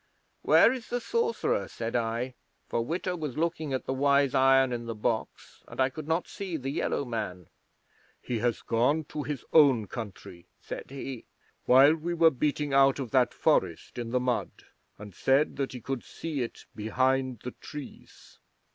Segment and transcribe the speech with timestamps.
[0.41, 2.33] '"Where is the Sorcerer?" said I,
[2.67, 6.27] for Witta was looking at the Wise Iron in the box, and I could not
[6.27, 7.49] see the Yellow Man.
[8.19, 10.95] '"He has gone to his own country," said he.
[10.95, 14.09] "He rose up in the night while we were beating out of that forest in
[14.09, 14.63] the mud,
[14.97, 18.39] and said that he could see it behind the trees.